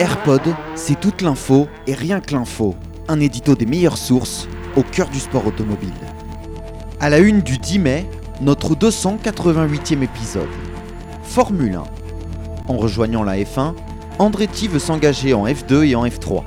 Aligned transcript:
AirPod, 0.00 0.42
c'est 0.74 0.98
toute 0.98 1.22
l'info 1.22 1.68
et 1.86 1.94
rien 1.94 2.20
que 2.20 2.34
l'info. 2.34 2.74
Un 3.06 3.20
édito 3.20 3.54
des 3.54 3.64
meilleures 3.64 3.96
sources 3.96 4.48
au 4.74 4.82
cœur 4.82 5.08
du 5.08 5.20
sport 5.20 5.46
automobile. 5.46 5.92
À 6.98 7.10
la 7.10 7.18
une 7.18 7.42
du 7.42 7.58
10 7.58 7.78
mai, 7.78 8.06
notre 8.40 8.74
288e 8.74 10.02
épisode. 10.02 10.48
Formule 11.22 11.76
1. 11.76 11.84
En 12.66 12.76
rejoignant 12.76 13.22
la 13.22 13.36
F1, 13.36 13.74
Andretti 14.18 14.66
veut 14.66 14.80
s'engager 14.80 15.32
en 15.32 15.46
F2 15.46 15.84
et 15.84 15.94
en 15.94 16.04
F3. 16.04 16.42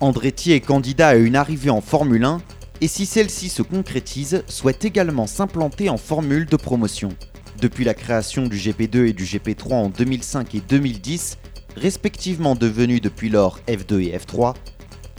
Andretti 0.00 0.52
est 0.52 0.60
candidat 0.60 1.08
à 1.08 1.14
une 1.16 1.36
arrivée 1.36 1.70
en 1.70 1.82
Formule 1.82 2.24
1 2.24 2.40
et 2.80 2.88
si 2.88 3.04
celle-ci 3.04 3.50
se 3.50 3.60
concrétise, 3.60 4.44
souhaite 4.48 4.86
également 4.86 5.26
s'implanter 5.26 5.90
en 5.90 5.98
formule 5.98 6.46
de 6.46 6.56
promotion. 6.56 7.10
Depuis 7.62 7.84
la 7.84 7.94
création 7.94 8.48
du 8.48 8.56
GP2 8.56 9.06
et 9.06 9.12
du 9.12 9.22
GP3 9.22 9.72
en 9.72 9.88
2005 9.88 10.56
et 10.56 10.60
2010, 10.68 11.38
respectivement 11.76 12.56
devenus 12.56 13.00
depuis 13.00 13.28
lors 13.28 13.60
F2 13.68 14.00
et 14.00 14.18
F3, 14.18 14.56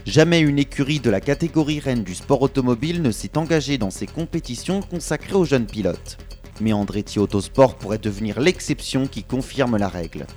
jamais 0.06 0.42
une 0.42 0.60
écurie 0.60 1.00
de 1.00 1.10
la 1.10 1.22
catégorie 1.22 1.80
reine 1.80 2.04
du 2.04 2.14
sport 2.14 2.42
automobile 2.42 3.02
ne 3.02 3.12
s'est 3.12 3.38
engagée 3.38 3.78
dans 3.78 3.92
ces 3.92 4.08
compétitions 4.08 4.82
consacrées 4.82 5.36
aux 5.36 5.46
jeunes 5.46 5.68
pilotes. 5.68 6.18
Mais 6.60 6.74
Andretti 6.74 7.18
Autosport 7.18 7.78
pourrait 7.78 7.98
devenir 7.98 8.42
l'exception 8.42 9.08
qui 9.08 9.24
confirme 9.24 9.78
la 9.78 9.88
règle. 9.88 10.28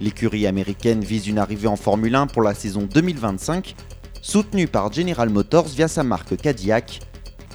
L'écurie 0.00 0.46
américaine 0.46 1.02
vise 1.02 1.26
une 1.26 1.38
arrivée 1.38 1.66
en 1.66 1.74
Formule 1.74 2.14
1 2.14 2.28
pour 2.28 2.42
la 2.42 2.54
saison 2.54 2.82
2025, 2.88 3.74
soutenue 4.22 4.68
par 4.68 4.92
General 4.92 5.28
Motors 5.28 5.66
via 5.66 5.88
sa 5.88 6.04
marque 6.04 6.36
Cadillac, 6.36 7.00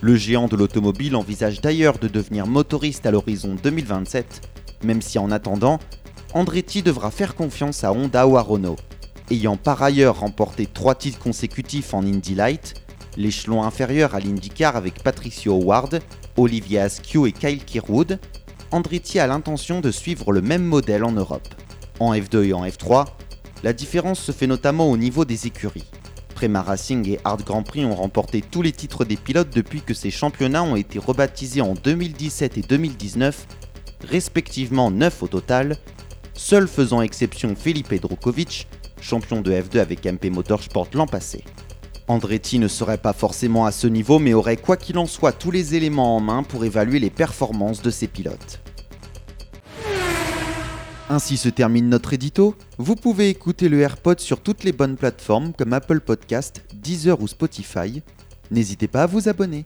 le 0.03 0.17
géant 0.17 0.49
de 0.49 0.57
l'automobile 0.57 1.15
envisage 1.15 1.61
d'ailleurs 1.61 1.97
de 1.97 2.09
devenir 2.09 2.45
motoriste 2.45 3.05
à 3.05 3.11
l'horizon 3.11 3.55
2027, 3.63 4.49
même 4.83 5.01
si 5.01 5.17
en 5.17 5.31
attendant, 5.31 5.79
Andretti 6.33 6.83
devra 6.83 7.09
faire 7.09 7.35
confiance 7.35 7.85
à 7.85 7.93
Honda 7.93 8.27
ou 8.27 8.35
à 8.35 8.41
Renault. 8.41 8.75
Ayant 9.31 9.55
par 9.55 9.81
ailleurs 9.81 10.19
remporté 10.19 10.65
trois 10.65 10.95
titres 10.95 11.19
consécutifs 11.19 11.93
en 11.93 12.03
Indy 12.03 12.35
Light, 12.35 12.73
l'échelon 13.15 13.63
inférieur 13.63 14.13
à 14.13 14.19
l'IndyCar 14.19 14.75
avec 14.75 15.01
Patricio 15.01 15.53
Howard, 15.53 16.01
Olivier 16.35 16.79
Askew 16.79 17.25
et 17.25 17.31
Kyle 17.31 17.63
Kirwood, 17.63 18.19
Andretti 18.71 19.19
a 19.19 19.27
l'intention 19.27 19.79
de 19.79 19.89
suivre 19.89 20.33
le 20.33 20.41
même 20.41 20.65
modèle 20.65 21.05
en 21.05 21.13
Europe. 21.13 21.47
En 22.01 22.13
F2 22.13 22.43
et 22.43 22.53
en 22.53 22.65
F3, 22.65 23.05
la 23.63 23.71
différence 23.71 24.19
se 24.19 24.33
fait 24.33 24.47
notamment 24.47 24.91
au 24.91 24.97
niveau 24.97 25.23
des 25.23 25.47
écuries. 25.47 25.89
Prema 26.43 26.61
Racing 26.61 27.07
et 27.07 27.19
Hard 27.23 27.45
Grand 27.45 27.63
Prix 27.63 27.85
ont 27.85 27.95
remporté 27.95 28.41
tous 28.41 28.61
les 28.61 28.73
titres 28.73 29.05
des 29.05 29.15
pilotes 29.15 29.55
depuis 29.55 29.79
que 29.79 29.93
ces 29.93 30.11
championnats 30.11 30.63
ont 30.63 30.75
été 30.75 30.99
rebaptisés 30.99 31.61
en 31.61 31.73
2017 31.73 32.57
et 32.57 32.61
2019, 32.61 33.47
respectivement 34.09 34.91
9 34.91 35.23
au 35.23 35.27
total, 35.29 35.77
seul 36.33 36.67
faisant 36.67 37.01
exception 37.01 37.55
Felipe 37.55 37.93
Drukovic, 37.93 38.67
champion 38.99 39.39
de 39.39 39.53
F2 39.53 39.79
avec 39.79 40.05
MP 40.05 40.25
Motorsport 40.25 40.89
l'an 40.93 41.07
passé. 41.07 41.45
Andretti 42.09 42.59
ne 42.59 42.67
serait 42.67 42.97
pas 42.97 43.13
forcément 43.13 43.65
à 43.65 43.71
ce 43.71 43.87
niveau 43.87 44.19
mais 44.19 44.33
aurait 44.33 44.57
quoi 44.57 44.75
qu'il 44.75 44.97
en 44.97 45.05
soit 45.05 45.31
tous 45.31 45.49
les 45.49 45.75
éléments 45.75 46.17
en 46.17 46.19
main 46.19 46.43
pour 46.43 46.65
évaluer 46.65 46.99
les 46.99 47.09
performances 47.09 47.81
de 47.81 47.89
ses 47.89 48.07
pilotes. 48.07 48.59
Ainsi 51.09 51.35
se 51.35 51.49
termine 51.49 51.89
notre 51.89 52.13
édito. 52.13 52.55
Vous 52.77 52.95
pouvez 52.95 53.29
écouter 53.29 53.67
le 53.67 53.81
AirPod 53.81 54.19
sur 54.19 54.41
toutes 54.41 54.63
les 54.63 54.71
bonnes 54.71 54.95
plateformes 54.95 55.51
comme 55.53 55.73
Apple 55.73 55.99
Podcast, 55.99 56.63
Deezer 56.73 57.21
ou 57.21 57.27
Spotify. 57.27 58.01
N'hésitez 58.51 58.87
pas 58.87 59.03
à 59.03 59.07
vous 59.07 59.27
abonner. 59.27 59.65